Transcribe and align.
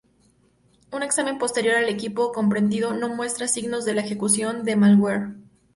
Un 0.91 1.03
examen 1.03 1.37
posterior 1.37 1.75
al 1.75 1.87
equipo 1.87 2.31
comprometido 2.31 2.95
no 2.95 3.09
muestra 3.09 3.47
signos 3.47 3.85
de 3.85 3.93
la 3.93 4.01
ejecución 4.01 4.63
del 4.65 4.77
malware. 4.79 5.35